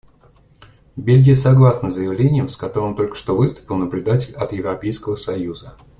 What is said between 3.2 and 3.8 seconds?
выступил